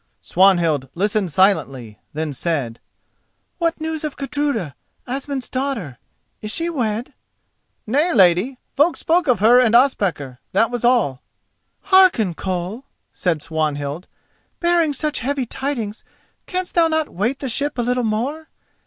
[0.19, 2.79] Swanhild listened silently—then said:
[3.59, 4.73] "What news of Gudruda,
[5.05, 5.99] Asmund's daughter?
[6.41, 7.13] Is she wed?"
[7.85, 8.57] "Nay, lady.
[8.73, 11.21] Folk spoke of her and Ospakar, that was all."
[11.81, 14.07] "Hearken, Koll," said Swanhild,
[14.59, 16.03] "bearing such heavy tidings,
[16.47, 18.49] canst thou not weight the ship a little more?